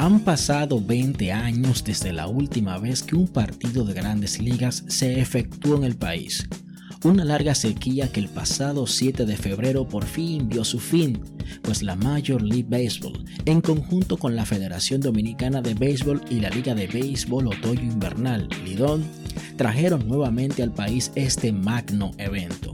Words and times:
Han 0.00 0.20
pasado 0.20 0.80
20 0.80 1.32
años 1.32 1.82
desde 1.82 2.12
la 2.12 2.28
última 2.28 2.78
vez 2.78 3.02
que 3.02 3.16
un 3.16 3.26
partido 3.26 3.84
de 3.84 3.94
grandes 3.94 4.40
ligas 4.40 4.84
se 4.86 5.18
efectuó 5.18 5.76
en 5.76 5.82
el 5.82 5.96
país. 5.96 6.48
Una 7.02 7.24
larga 7.24 7.56
sequía 7.56 8.06
que 8.12 8.20
el 8.20 8.28
pasado 8.28 8.86
7 8.86 9.26
de 9.26 9.36
febrero 9.36 9.88
por 9.88 10.04
fin 10.04 10.48
vio 10.48 10.64
su 10.64 10.78
fin, 10.78 11.20
pues 11.62 11.82
la 11.82 11.96
Major 11.96 12.40
League 12.40 12.68
Baseball, 12.68 13.24
en 13.44 13.60
conjunto 13.60 14.18
con 14.18 14.36
la 14.36 14.46
Federación 14.46 15.00
Dominicana 15.00 15.62
de 15.62 15.74
Béisbol 15.74 16.20
y 16.30 16.38
la 16.38 16.50
Liga 16.50 16.76
de 16.76 16.86
Béisbol 16.86 17.48
Otoño 17.48 17.82
Invernal, 17.82 18.48
Lidón, 18.64 19.04
trajeron 19.56 20.06
nuevamente 20.06 20.62
al 20.62 20.72
país 20.72 21.10
este 21.16 21.52
magno 21.52 22.12
evento. 22.18 22.72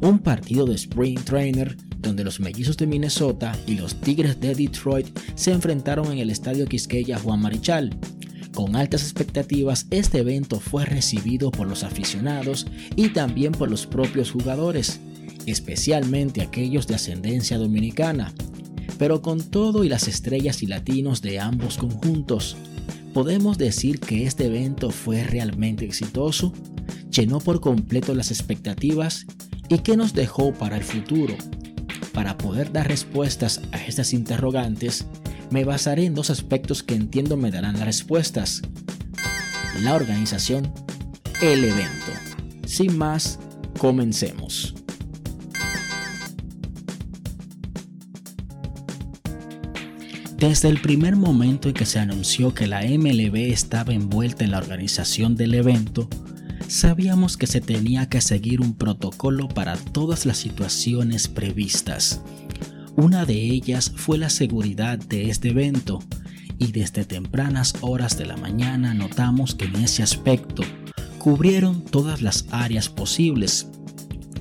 Un 0.00 0.18
partido 0.18 0.64
de 0.64 0.76
Spring 0.76 1.20
Trainer 1.24 1.76
donde 2.04 2.24
los 2.24 2.38
mellizos 2.38 2.76
de 2.76 2.86
Minnesota 2.86 3.58
y 3.66 3.74
los 3.74 4.00
Tigres 4.00 4.40
de 4.40 4.54
Detroit 4.54 5.06
se 5.34 5.50
enfrentaron 5.50 6.12
en 6.12 6.18
el 6.18 6.30
Estadio 6.30 6.66
Quisqueya 6.66 7.18
Juan 7.18 7.40
Marichal. 7.40 7.96
Con 8.54 8.76
altas 8.76 9.02
expectativas, 9.02 9.86
este 9.90 10.18
evento 10.18 10.60
fue 10.60 10.84
recibido 10.84 11.50
por 11.50 11.66
los 11.66 11.82
aficionados 11.82 12.68
y 12.94 13.08
también 13.08 13.52
por 13.52 13.68
los 13.68 13.86
propios 13.86 14.30
jugadores, 14.30 15.00
especialmente 15.46 16.42
aquellos 16.42 16.86
de 16.86 16.94
ascendencia 16.94 17.58
dominicana. 17.58 18.32
Pero 18.96 19.22
con 19.22 19.42
todo 19.42 19.82
y 19.82 19.88
las 19.88 20.06
estrellas 20.06 20.62
y 20.62 20.66
latinos 20.66 21.20
de 21.20 21.40
ambos 21.40 21.78
conjuntos, 21.78 22.56
podemos 23.12 23.58
decir 23.58 23.98
que 23.98 24.24
este 24.24 24.46
evento 24.46 24.90
fue 24.90 25.24
realmente 25.24 25.84
exitoso, 25.84 26.52
llenó 27.10 27.40
por 27.40 27.60
completo 27.60 28.14
las 28.14 28.30
expectativas 28.30 29.26
y 29.68 29.78
que 29.78 29.96
nos 29.96 30.12
dejó 30.12 30.52
para 30.52 30.76
el 30.76 30.84
futuro. 30.84 31.34
Para 32.14 32.38
poder 32.38 32.72
dar 32.72 32.86
respuestas 32.86 33.60
a 33.72 33.78
estas 33.78 34.14
interrogantes, 34.14 35.04
me 35.50 35.64
basaré 35.64 36.06
en 36.06 36.14
dos 36.14 36.30
aspectos 36.30 36.84
que 36.84 36.94
entiendo 36.94 37.36
me 37.36 37.50
darán 37.50 37.74
las 37.74 37.84
respuestas. 37.84 38.62
La 39.82 39.94
organización, 39.94 40.72
el 41.42 41.64
evento. 41.64 42.12
Sin 42.64 42.96
más, 42.96 43.40
comencemos. 43.78 44.74
Desde 50.36 50.68
el 50.68 50.80
primer 50.80 51.16
momento 51.16 51.68
en 51.68 51.74
que 51.74 51.86
se 51.86 51.98
anunció 51.98 52.54
que 52.54 52.68
la 52.68 52.82
MLB 52.82 53.52
estaba 53.52 53.92
envuelta 53.92 54.44
en 54.44 54.52
la 54.52 54.58
organización 54.58 55.34
del 55.34 55.54
evento, 55.54 56.08
sabíamos 56.74 57.36
que 57.36 57.46
se 57.46 57.60
tenía 57.60 58.08
que 58.08 58.20
seguir 58.20 58.60
un 58.60 58.74
protocolo 58.74 59.46
para 59.46 59.76
todas 59.76 60.26
las 60.26 60.38
situaciones 60.38 61.28
previstas. 61.28 62.20
Una 62.96 63.24
de 63.24 63.34
ellas 63.34 63.92
fue 63.94 64.18
la 64.18 64.28
seguridad 64.28 64.98
de 64.98 65.30
este 65.30 65.50
evento, 65.50 66.00
y 66.58 66.72
desde 66.72 67.04
tempranas 67.04 67.74
horas 67.80 68.18
de 68.18 68.26
la 68.26 68.36
mañana 68.36 68.92
notamos 68.92 69.54
que 69.54 69.66
en 69.66 69.76
ese 69.76 70.02
aspecto 70.02 70.64
cubrieron 71.18 71.84
todas 71.84 72.22
las 72.22 72.46
áreas 72.50 72.88
posibles. 72.88 73.68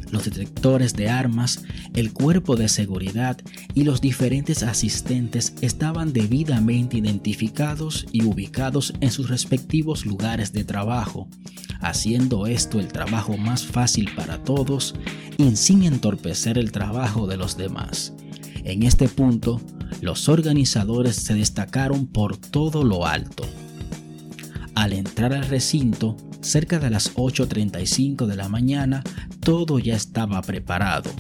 Los 0.10 0.26
detectores 0.26 0.96
de 0.96 1.10
armas, 1.10 1.64
el 1.94 2.14
cuerpo 2.14 2.56
de 2.56 2.68
seguridad 2.68 3.38
y 3.76 3.84
los 3.84 4.02
diferentes 4.02 4.64
asistentes 4.64 5.54
estaban 5.62 6.14
debidamente 6.14 6.98
identificados 6.98 8.08
y 8.12 8.24
ubicados 8.24 8.94
en 9.02 9.12
sus 9.12 9.30
respectivos 9.30 10.06
lugares 10.06 10.52
de 10.52 10.64
trabajo 10.64 11.28
haciendo 11.84 12.48
esto 12.48 12.80
el 12.80 12.88
trabajo 12.88 13.38
más 13.38 13.66
fácil 13.66 14.10
para 14.16 14.42
todos 14.42 14.96
y 15.38 15.56
sin 15.56 15.84
entorpecer 15.84 16.58
el 16.58 16.72
trabajo 16.72 17.28
de 17.28 17.38
los 17.38 17.58
demás. 17.58 18.14
En 18.64 18.84
este 18.84 19.10
punto, 19.10 19.62
los 20.02 20.30
organizadores 20.30 21.18
se 21.18 21.34
destacaron 21.36 22.08
por 22.08 22.38
todo 22.38 22.84
lo 22.84 23.06
alto. 23.06 23.44
Al 24.76 24.94
entrar 24.94 25.34
al 25.34 25.46
recinto, 25.46 26.18
cerca 26.42 26.80
de 26.80 26.90
las 26.90 27.14
8.35 27.16 28.26
de 28.26 28.36
la 28.38 28.50
mañana, 28.50 29.04
todo 29.42 29.78
ya 29.78 29.96
estaba 29.96 30.42
preparado. 30.42 31.12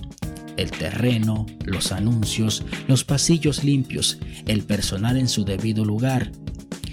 El 0.55 0.71
terreno, 0.71 1.45
los 1.65 1.91
anuncios, 1.91 2.63
los 2.87 3.03
pasillos 3.03 3.63
limpios, 3.63 4.19
el 4.45 4.63
personal 4.63 5.17
en 5.17 5.27
su 5.27 5.43
debido 5.43 5.83
lugar 5.83 6.31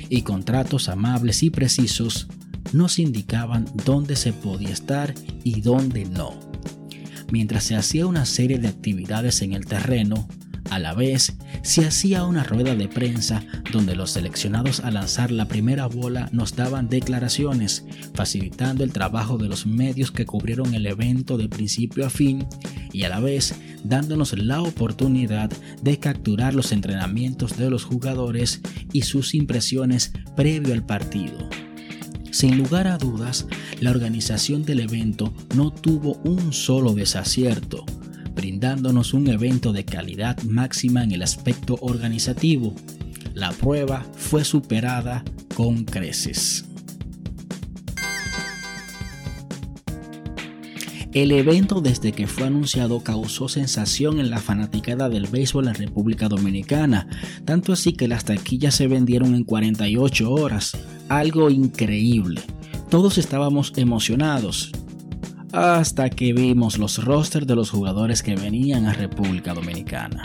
y 0.08 0.22
contratos 0.22 0.88
amables 0.88 1.42
y 1.42 1.50
precisos 1.50 2.26
nos 2.72 2.98
indicaban 2.98 3.66
dónde 3.84 4.16
se 4.16 4.32
podía 4.32 4.70
estar 4.70 5.14
y 5.44 5.60
dónde 5.60 6.04
no. 6.04 6.38
Mientras 7.32 7.64
se 7.64 7.76
hacía 7.76 8.06
una 8.06 8.26
serie 8.26 8.58
de 8.58 8.68
actividades 8.68 9.42
en 9.42 9.52
el 9.52 9.66
terreno, 9.66 10.28
a 10.70 10.78
la 10.78 10.94
vez 10.94 11.36
se 11.62 11.84
hacía 11.84 12.24
una 12.24 12.44
rueda 12.44 12.76
de 12.76 12.86
prensa 12.86 13.42
donde 13.72 13.96
los 13.96 14.12
seleccionados 14.12 14.80
a 14.80 14.90
lanzar 14.90 15.32
la 15.32 15.46
primera 15.46 15.86
bola 15.86 16.28
nos 16.32 16.54
daban 16.54 16.88
declaraciones, 16.88 17.84
facilitando 18.14 18.84
el 18.84 18.92
trabajo 18.92 19.36
de 19.36 19.48
los 19.48 19.66
medios 19.66 20.12
que 20.12 20.26
cubrieron 20.26 20.74
el 20.74 20.86
evento 20.86 21.36
de 21.36 21.48
principio 21.48 22.06
a 22.06 22.10
fin 22.10 22.46
y 22.92 23.02
a 23.02 23.08
la 23.08 23.20
vez 23.20 23.54
dándonos 23.82 24.38
la 24.38 24.62
oportunidad 24.62 25.50
de 25.82 25.98
capturar 25.98 26.54
los 26.54 26.70
entrenamientos 26.70 27.56
de 27.56 27.68
los 27.68 27.84
jugadores 27.84 28.60
y 28.92 29.02
sus 29.02 29.34
impresiones 29.34 30.12
previo 30.36 30.72
al 30.72 30.86
partido. 30.86 31.48
Sin 32.30 32.56
lugar 32.58 32.86
a 32.86 32.96
dudas, 32.96 33.46
la 33.80 33.90
organización 33.90 34.64
del 34.64 34.80
evento 34.80 35.34
no 35.54 35.72
tuvo 35.72 36.20
un 36.24 36.52
solo 36.52 36.92
desacierto, 36.92 37.84
brindándonos 38.34 39.14
un 39.14 39.28
evento 39.28 39.72
de 39.72 39.84
calidad 39.84 40.40
máxima 40.42 41.02
en 41.02 41.12
el 41.12 41.22
aspecto 41.22 41.76
organizativo. 41.80 42.74
La 43.34 43.50
prueba 43.50 44.06
fue 44.16 44.44
superada 44.44 45.24
con 45.54 45.84
creces. 45.84 46.64
El 51.12 51.32
evento 51.32 51.80
desde 51.80 52.12
que 52.12 52.28
fue 52.28 52.46
anunciado 52.46 53.02
causó 53.02 53.48
sensación 53.48 54.20
en 54.20 54.30
la 54.30 54.38
fanaticada 54.38 55.08
del 55.08 55.26
béisbol 55.26 55.66
en 55.66 55.74
República 55.74 56.28
Dominicana, 56.28 57.08
tanto 57.44 57.72
así 57.72 57.94
que 57.94 58.06
las 58.06 58.24
taquillas 58.24 58.76
se 58.76 58.86
vendieron 58.86 59.34
en 59.34 59.42
48 59.42 60.30
horas, 60.30 60.76
algo 61.10 61.50
increíble. 61.50 62.40
Todos 62.88 63.18
estábamos 63.18 63.72
emocionados 63.76 64.72
hasta 65.52 66.08
que 66.08 66.32
vimos 66.32 66.78
los 66.78 67.04
rosters 67.04 67.46
de 67.46 67.56
los 67.56 67.68
jugadores 67.70 68.22
que 68.22 68.36
venían 68.36 68.86
a 68.86 68.94
República 68.94 69.52
Dominicana. 69.52 70.22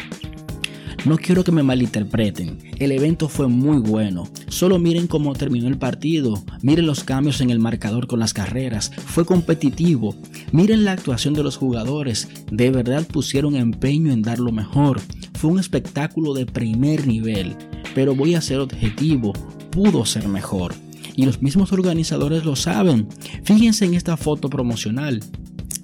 No 1.03 1.18
quiero 1.18 1.44
que 1.44 1.51
me 1.51 1.63
malinterpreten, 1.63 2.57
el 2.78 2.91
evento 2.91 3.29
fue 3.29 3.47
muy 3.47 3.78
bueno. 3.78 4.28
Solo 4.47 4.78
miren 4.79 5.07
cómo 5.07 5.34
terminó 5.34 5.68
el 5.68 5.78
partido, 5.78 6.44
miren 6.62 6.85
los 6.85 7.03
cambios 7.03 7.41
en 7.41 7.50
el 7.50 7.59
marcador 7.59 8.06
con 8.07 8.19
las 8.19 8.34
carreras, 8.34 8.91
fue 8.91 9.25
competitivo. 9.25 10.16
Miren 10.52 10.85
la 10.85 10.91
actuación 10.91 11.34
de 11.34 11.44
los 11.44 11.57
jugadores, 11.57 12.28
de 12.52 12.69
verdad 12.69 13.07
pusieron 13.07 13.56
empeño 13.56 14.12
en 14.12 14.22
dar 14.22 14.40
lo 14.40 14.52
mejor. 14.52 15.02
Fue 15.34 15.50
un 15.50 15.59
espectáculo 15.59 16.34
de 16.34 16.46
primer 16.46 17.07
nivel, 17.07 17.56
pero 17.94 18.16
voy 18.16 18.35
a 18.35 18.41
ser 18.41 18.59
objetivo, 18.59 19.34
pudo 19.75 20.06
ser 20.06 20.30
mejor. 20.30 20.74
Y 21.18 21.25
los 21.25 21.41
mismos 21.41 21.74
organizadores 21.74 22.46
lo 22.46 22.56
saben. 22.56 23.09
Fíjense 23.44 23.84
en 23.84 23.94
esta 23.94 24.16
foto 24.16 24.50
promocional. 24.50 25.22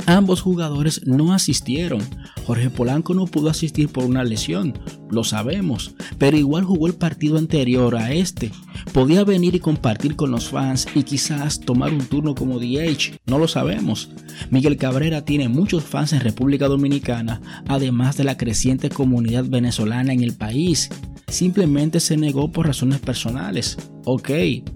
Ambos 0.06 0.42
jugadores 0.42 1.06
no 1.06 1.34
asistieron. 1.34 2.02
Jorge 2.46 2.70
Polanco 2.70 3.14
no 3.14 3.28
pudo 3.28 3.50
asistir 3.50 3.90
por 3.90 4.06
una 4.06 4.24
lesión, 4.24 4.80
lo 5.10 5.24
sabemos, 5.24 5.94
pero 6.18 6.38
igual 6.38 6.64
jugó 6.64 6.88
el 6.88 6.94
partido 6.94 7.38
anterior 7.38 7.96
a 7.96 8.14
este. 8.14 8.52
Podía 8.94 9.24
venir 9.24 9.56
y 9.56 9.60
compartir 9.60 10.16
con 10.16 10.32
los 10.32 10.50
fans 10.50 10.86
y 10.94 11.04
quizás 11.04 11.60
tomar 11.60 11.94
un 11.94 12.06
turno 12.06 12.36
como 12.36 12.60
DH, 12.60 13.20
no 13.26 13.40
lo 13.40 13.48
sabemos. 13.48 14.10
Miguel 14.50 14.78
Cabrera 14.78 15.24
tiene 15.24 15.48
muchos 15.48 15.84
fans 15.84 16.12
en 16.14 16.20
República 16.20 16.68
Dominicana, 16.68 17.42
además 17.68 18.18
de 18.18 18.26
la 18.26 18.38
creciente 18.38 18.90
comunidad 18.90 19.46
venezolana 19.46 20.12
en 20.12 20.24
el 20.24 20.34
país 20.34 20.90
simplemente 21.32 22.00
se 22.00 22.18
negó 22.18 22.52
por 22.52 22.68
razones 22.68 23.00
personales. 23.00 23.78
Ok, 24.04 24.32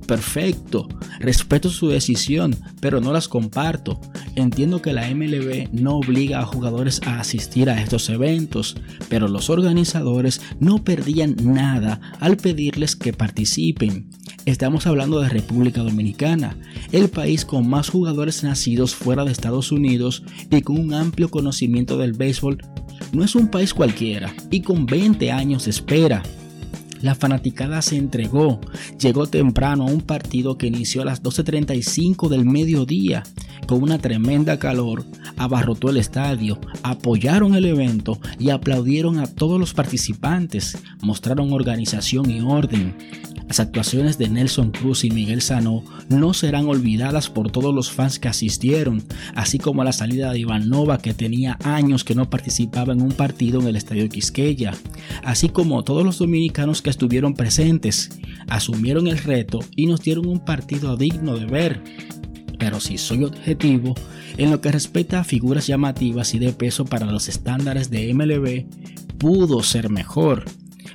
perfecto, 0.06 0.88
respeto 1.20 1.70
su 1.70 1.88
decisión, 1.88 2.56
pero 2.80 3.02
no 3.02 3.12
las 3.12 3.28
comparto. 3.28 4.00
Entiendo 4.36 4.84
que 4.84 4.94
la 4.94 5.10
MLB 5.10 5.70
no 5.72 5.98
obliga 5.98 6.42
a 6.42 6.46
jugadores 6.46 7.02
a 7.08 7.20
asistir 7.20 7.72
a 7.72 7.82
estos 7.82 8.10
eventos, 8.10 8.76
pero 9.10 9.28
los 9.28 9.50
organizadores 9.50 10.42
no 10.60 10.84
perdían 10.84 11.36
nada 11.42 12.02
al 12.20 12.38
pedirles 12.38 12.96
que 12.96 13.14
participen. 13.14 14.10
Estamos 14.46 14.86
hablando 14.86 15.20
de 15.20 15.30
República 15.30 15.82
Dominicana, 15.82 16.56
el 16.92 17.10
país 17.10 17.46
con 17.46 17.68
más 17.68 17.90
jugadores 17.90 18.44
nacidos 18.44 18.94
fuera 18.94 19.26
de 19.26 19.32
Estados 19.32 19.72
Unidos 19.72 20.22
y 20.52 20.62
con 20.62 20.80
un 20.80 20.94
amplio 20.94 21.30
conocimiento 21.30 21.98
del 21.98 22.14
béisbol. 22.14 22.60
No 23.12 23.24
es 23.24 23.34
un 23.34 23.48
país 23.48 23.74
cualquiera 23.74 24.36
y 24.52 24.62
con 24.62 24.86
20 24.86 25.32
años 25.32 25.66
de 25.66 25.72
espera. 25.72 26.22
La 27.06 27.14
fanaticada 27.14 27.84
se 27.84 27.98
entregó, 27.98 28.60
llegó 29.00 29.28
temprano 29.28 29.84
a 29.84 29.92
un 29.92 30.02
partido 30.02 30.58
que 30.58 30.66
inició 30.66 31.04
a 31.04 31.06
las 31.06 31.22
12.35 31.22 32.30
del 32.30 32.46
mediodía. 32.46 33.22
Con 33.68 33.84
una 33.84 34.00
tremenda 34.00 34.58
calor, 34.58 35.06
abarrotó 35.38 35.92
el 35.92 35.98
estadio, 35.98 36.60
apoyaron 36.82 37.54
el 37.54 37.66
evento 37.66 38.18
y 38.40 38.50
aplaudieron 38.50 39.20
a 39.20 39.28
todos 39.28 39.60
los 39.60 39.76
participantes, 39.76 40.80
mostraron 41.04 41.54
organización 41.54 42.32
y 42.32 42.42
orden. 42.42 42.96
Las 43.48 43.60
actuaciones 43.60 44.18
de 44.18 44.28
Nelson 44.28 44.72
Cruz 44.72 45.04
y 45.04 45.12
Miguel 45.12 45.42
Sano 45.42 45.84
no 46.10 46.34
serán 46.34 46.68
olvidadas 46.68 47.30
por 47.30 47.52
todos 47.52 47.74
los 47.76 47.92
fans 47.92 48.18
que 48.18 48.28
asistieron, 48.28 49.04
así 49.36 49.60
como 49.60 49.84
la 49.84 49.94
salida 49.94 50.32
de 50.32 50.40
Iván 50.40 50.68
Nova 50.68 50.98
que 50.98 51.14
tenía 51.14 51.58
años 51.64 52.04
que 52.04 52.16
no 52.16 52.30
participaba 52.30 52.94
en 52.94 53.02
un 53.02 53.12
partido 53.12 53.62
en 53.62 53.68
el 53.68 53.76
Estadio 53.76 54.10
Quisqueya, 54.10 54.74
así 55.24 55.50
como 55.50 55.84
todos 55.84 56.04
los 56.04 56.18
dominicanos 56.18 56.82
que 56.82 56.90
estuvieron 56.90 57.36
presentes, 57.36 58.10
asumieron 58.48 59.08
el 59.08 59.20
reto 59.20 59.60
y 59.76 59.86
nos 59.86 60.02
dieron 60.02 60.28
un 60.28 60.40
partido 60.40 60.98
digno 60.98 61.38
de 61.38 61.46
ver. 61.46 61.84
Pero 62.58 62.80
si 62.80 62.98
soy 62.98 63.26
objetivo, 63.26 63.94
en 64.38 64.50
lo 64.50 64.60
que 64.60 64.72
respecta 64.72 65.20
a 65.20 65.24
figuras 65.24 65.68
llamativas 65.68 66.34
y 66.34 66.40
de 66.40 66.52
peso 66.52 66.86
para 66.86 67.06
los 67.06 67.30
estándares 67.30 67.90
de 67.90 68.12
MLB, 68.14 68.66
pudo 69.18 69.62
ser 69.62 69.90
mejor. 69.90 70.46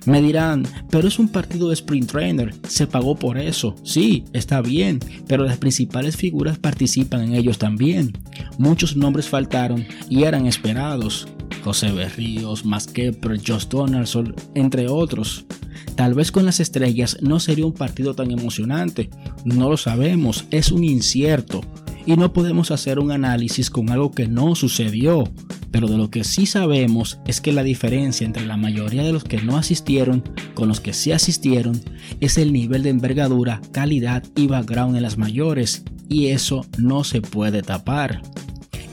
Me 0.07 0.23
dirán, 0.23 0.67
pero 0.91 1.09
es 1.09 1.19
un 1.19 1.29
partido 1.29 1.69
de 1.69 1.75
sprint 1.75 2.11
trainer, 2.11 2.55
se 2.67 2.87
pagó 2.87 3.17
por 3.17 3.39
eso. 3.39 3.75
Sí, 3.83 4.25
está 4.33 4.61
bien, 4.61 5.01
pero 5.27 5.45
las 5.45 5.59
principales 5.59 6.17
figuras 6.17 6.59
participan 6.59 7.23
en 7.23 7.35
ellos 7.35 7.59
también. 7.59 8.13
Muchos 8.59 8.97
nombres 8.97 9.29
faltaron 9.29 9.87
y 10.09 10.25
eran 10.25 10.47
esperados. 10.47 11.29
José 11.65 11.93
Berríos, 11.93 12.65
Masqueper, 12.65 13.39
Josh 13.47 13.67
Donaldson, 13.69 14.35
entre 14.55 14.89
otros. 14.89 15.45
Tal 15.95 16.15
vez 16.15 16.33
con 16.33 16.47
las 16.47 16.61
estrellas 16.61 17.19
no 17.21 17.41
sería 17.41 17.67
un 17.67 17.75
partido 17.75 18.15
tan 18.15 18.31
emocionante, 18.31 19.11
no 19.45 19.69
lo 19.69 19.77
sabemos, 19.77 20.47
es 20.51 20.73
un 20.73 20.85
incierto 20.85 21.61
y 22.07 22.17
no 22.17 22.33
podemos 22.33 22.71
hacer 22.71 22.99
un 22.99 23.13
análisis 23.13 23.71
con 23.71 23.91
algo 23.91 24.11
que 24.11 24.27
no 24.27 24.55
sucedió. 24.55 25.25
Pero 25.71 25.89
de 25.89 25.97
lo 25.97 26.11
que 26.11 26.25
sí 26.25 26.47
sabemos 26.47 27.21
es 27.27 27.41
que 27.41 27.53
la 27.53 27.63
diferencia 27.63 28.27
entre 28.27 28.47
la 28.47 28.57
mayoría 28.57 29.03
de 29.03 29.13
los 29.13 29.25
que 29.25 29.41
no 29.41 29.57
asistieron 29.57 30.23
con 30.55 30.69
los 30.69 30.81
que 30.81 30.93
sí 30.93 31.13
asistieron 31.13 31.81
es 32.21 32.39
el 32.39 32.53
nivel 32.53 32.83
de 32.83 32.91
envergadura, 32.91 33.61
calidad 33.73 34.25
y 34.37 34.47
background 34.47 34.97
en 34.97 35.03
las 35.03 35.19
mayores, 35.19 35.85
y 36.09 36.29
eso 36.29 36.67
no 36.79 37.05
se 37.05 37.23
puede 37.23 37.63
tapar. 37.63 38.21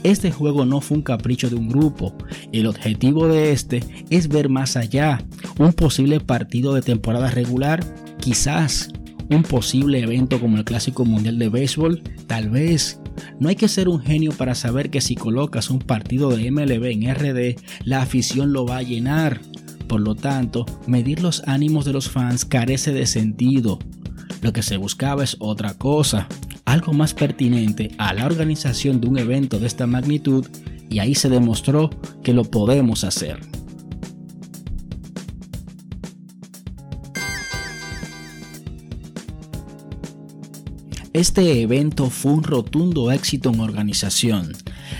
Este 0.04 0.30
juego 0.30 0.64
no 0.64 0.80
fue 0.80 0.98
un 0.98 1.02
capricho 1.02 1.50
de 1.50 1.56
un 1.56 1.68
grupo, 1.68 2.14
el 2.52 2.66
objetivo 2.66 3.26
de 3.26 3.50
este 3.50 3.82
es 4.10 4.28
ver 4.28 4.48
más 4.48 4.76
allá, 4.76 5.24
un 5.58 5.72
posible 5.72 6.20
partido 6.20 6.72
de 6.74 6.82
temporada 6.82 7.30
regular, 7.30 7.84
quizás, 8.20 8.90
un 9.28 9.42
posible 9.42 10.00
evento 10.00 10.40
como 10.40 10.56
el 10.56 10.64
Clásico 10.64 11.04
Mundial 11.04 11.38
de 11.38 11.48
Béisbol, 11.48 12.02
tal 12.28 12.48
vez, 12.48 13.00
no 13.40 13.48
hay 13.48 13.56
que 13.56 13.68
ser 13.68 13.88
un 13.88 14.00
genio 14.00 14.32
para 14.32 14.54
saber 14.54 14.90
que 14.90 15.00
si 15.00 15.14
colocas 15.14 15.70
un 15.70 15.78
partido 15.78 16.30
de 16.30 16.50
MLB 16.50 16.84
en 16.84 17.14
RD, 17.14 17.60
la 17.84 18.02
afición 18.02 18.52
lo 18.52 18.66
va 18.66 18.78
a 18.78 18.82
llenar. 18.82 19.40
Por 19.86 20.00
lo 20.00 20.14
tanto, 20.14 20.66
medir 20.86 21.22
los 21.22 21.42
ánimos 21.46 21.84
de 21.84 21.92
los 21.92 22.10
fans 22.10 22.44
carece 22.44 22.92
de 22.92 23.06
sentido. 23.06 23.78
Lo 24.42 24.52
que 24.52 24.62
se 24.62 24.76
buscaba 24.76 25.24
es 25.24 25.36
otra 25.40 25.74
cosa, 25.74 26.28
algo 26.64 26.92
más 26.92 27.14
pertinente 27.14 27.90
a 27.98 28.12
la 28.12 28.26
organización 28.26 29.00
de 29.00 29.08
un 29.08 29.18
evento 29.18 29.58
de 29.58 29.66
esta 29.66 29.86
magnitud 29.86 30.46
y 30.90 31.00
ahí 31.00 31.14
se 31.14 31.28
demostró 31.28 31.90
que 32.22 32.34
lo 32.34 32.44
podemos 32.44 33.04
hacer. 33.04 33.57
Este 41.18 41.62
evento 41.62 42.10
fue 42.10 42.30
un 42.30 42.44
rotundo 42.44 43.10
éxito 43.10 43.50
en 43.50 43.58
organización. 43.58 44.52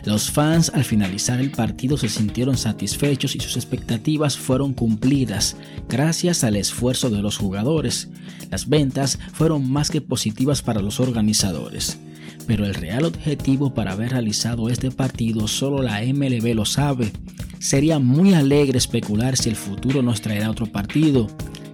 Los 0.05 0.32
fans 0.32 0.69
al 0.75 0.82
finalizar 0.82 1.38
el 1.38 1.53
partido 1.53 1.97
se 1.97 2.09
sintieron 2.09 2.56
satisfechos 2.56 3.37
y 3.37 3.38
sus 3.38 3.55
expectativas 3.55 4.37
fueron 4.37 4.75
cumplidas 4.75 5.55
gracias 5.88 6.43
al 6.43 6.56
esfuerzo 6.56 7.09
de 7.09 7.23
los 7.23 7.37
jugadores. 7.37 8.09
Las 8.50 8.69
ventas 8.69 9.20
fueron 9.32 9.70
más 9.70 9.93
que 9.93 10.00
positivas 10.00 10.61
para 10.61 10.82
los 10.82 10.99
organizadores. 10.99 12.00
Pero 12.49 12.67
el 12.67 12.75
real 12.75 13.05
objetivo 13.05 13.73
para 13.73 13.93
haber 13.93 14.11
realizado 14.11 14.70
este 14.70 14.91
partido 14.91 15.47
solo 15.47 15.82
la 15.82 16.03
MLB 16.03 16.53
lo 16.53 16.65
sabe. 16.65 17.12
Sería 17.61 18.00
muy 18.00 18.35
alegre 18.35 18.79
especular 18.79 19.37
si 19.37 19.50
el 19.50 19.56
futuro 19.56 20.03
nos 20.03 20.20
traerá 20.20 20.50
otro 20.50 20.67
partido, 20.67 21.29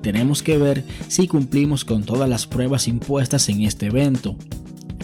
tenemos 0.04 0.42
que 0.42 0.58
ver 0.58 0.84
si 1.08 1.26
cumplimos 1.26 1.86
con 1.86 2.04
todas 2.04 2.28
las 2.28 2.46
pruebas 2.46 2.88
impuestas 2.88 3.48
en 3.48 3.62
este 3.62 3.86
evento. 3.86 4.36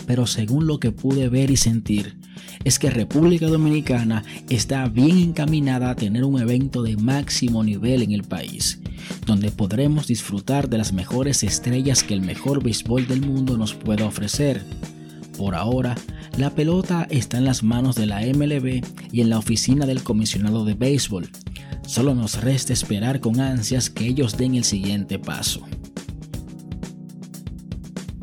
Pero 0.06 0.26
según 0.26 0.66
lo 0.66 0.78
que 0.78 0.92
pude 0.92 1.30
ver 1.30 1.50
y 1.50 1.56
sentir, 1.56 2.18
es 2.64 2.78
que 2.78 2.90
República 2.90 3.46
Dominicana 3.46 4.24
está 4.50 4.86
bien 4.88 5.16
encaminada 5.16 5.88
a 5.88 5.96
tener 5.96 6.24
un 6.24 6.38
evento 6.38 6.82
de 6.82 6.98
máximo 6.98 7.64
nivel 7.64 8.02
en 8.02 8.12
el 8.12 8.24
país, 8.24 8.80
donde 9.24 9.50
podremos 9.50 10.06
disfrutar 10.06 10.68
de 10.68 10.76
las 10.76 10.92
mejores 10.92 11.42
estrellas 11.44 12.02
que 12.02 12.12
el 12.12 12.20
mejor 12.20 12.62
béisbol 12.62 13.08
del 13.08 13.22
mundo 13.22 13.56
nos 13.56 13.72
pueda 13.72 14.04
ofrecer. 14.04 14.62
Por 15.38 15.54
ahora, 15.54 15.96
la 16.36 16.50
pelota 16.50 17.06
está 17.08 17.38
en 17.38 17.46
las 17.46 17.62
manos 17.62 17.96
de 17.96 18.04
la 18.04 18.20
MLB 18.20 18.84
y 19.12 19.22
en 19.22 19.30
la 19.30 19.38
oficina 19.38 19.86
del 19.86 20.02
comisionado 20.02 20.66
de 20.66 20.74
béisbol, 20.74 21.30
Solo 21.90 22.14
nos 22.14 22.40
resta 22.40 22.72
esperar 22.72 23.18
con 23.18 23.40
ansias 23.40 23.90
que 23.90 24.06
ellos 24.06 24.36
den 24.36 24.54
el 24.54 24.62
siguiente 24.62 25.18
paso. 25.18 25.66